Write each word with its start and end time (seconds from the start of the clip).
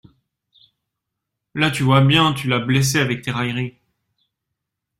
La! 1.53 1.69
tu 1.69 1.83
vois 1.83 2.01
bien, 2.01 2.33
tu 2.33 2.47
l'as 2.47 2.57
blessé 2.57 2.97
avec 2.97 3.21
tes 3.21 3.29
railleries. 3.29 3.77